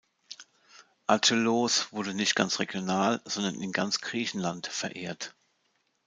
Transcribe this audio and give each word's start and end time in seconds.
Acheloos 1.05 1.93
wurde 1.93 2.15
nicht 2.15 2.39
nur 2.39 2.59
regional, 2.59 3.21
sondern 3.25 3.61
in 3.61 3.71
ganz 3.71 3.99
Griechenland 4.01 4.65
verehrt. 4.65 5.35